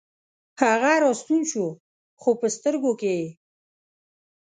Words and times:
هغه 0.61 0.91
راستون 1.03 1.41
شو، 1.51 1.65
خوپه 2.21 2.47
سترګوکې 2.55 3.13
یې 3.19 3.27